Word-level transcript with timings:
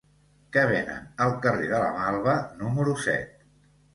Què 0.55 0.61
venen 0.71 1.03
al 1.25 1.33
carrer 1.43 1.69
de 1.73 1.83
la 1.83 1.91
Malva 1.99 2.35
número 2.63 2.97
set? 3.07 3.47